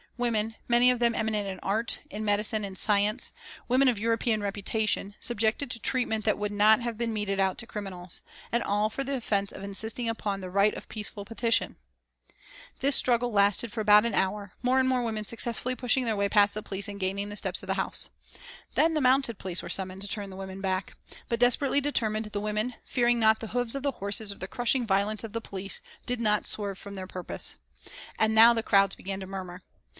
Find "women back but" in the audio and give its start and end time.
20.35-21.39